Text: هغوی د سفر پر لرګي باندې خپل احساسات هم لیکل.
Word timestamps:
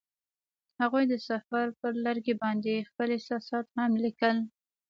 هغوی 0.81 1.03
د 1.07 1.13
سفر 1.29 1.65
پر 1.79 1.93
لرګي 2.05 2.33
باندې 2.43 2.85
خپل 2.89 3.07
احساسات 3.17 3.65
هم 3.77 3.91
لیکل. 4.03 4.37